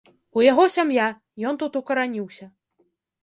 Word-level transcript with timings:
У 0.39 0.43
яго 0.51 0.63
сям'я, 0.75 1.07
ён 1.51 1.59
тут 1.63 1.77
укараніўся. 1.81 2.45